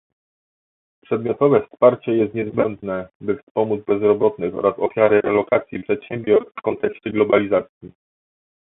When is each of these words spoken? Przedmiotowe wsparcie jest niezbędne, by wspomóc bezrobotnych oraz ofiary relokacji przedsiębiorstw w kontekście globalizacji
Przedmiotowe 1.03 1.61
wsparcie 1.67 2.11
jest 2.11 2.33
niezbędne, 2.33 3.07
by 3.21 3.37
wspomóc 3.37 3.85
bezrobotnych 3.85 4.55
oraz 4.55 4.73
ofiary 4.79 5.21
relokacji 5.21 5.83
przedsiębiorstw 5.83 6.53
w 6.57 6.61
kontekście 6.61 7.11
globalizacji 7.11 7.91